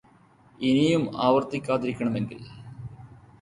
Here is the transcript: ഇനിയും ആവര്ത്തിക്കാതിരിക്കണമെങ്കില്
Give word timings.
ഇനിയും 0.59 1.03
ആവര്ത്തിക്കാതിരിക്കണമെങ്കില് 1.17 2.47